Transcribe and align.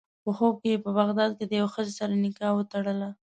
په 0.23 0.29
خوب 0.37 0.53
کې 0.61 0.69
یې 0.73 0.77
په 0.85 0.89
بغداد 0.99 1.31
کې 1.37 1.43
له 1.49 1.55
یوې 1.59 1.69
ښځې 1.75 1.93
سره 1.99 2.13
نکاح 2.23 2.51
وتړله. 2.55 3.09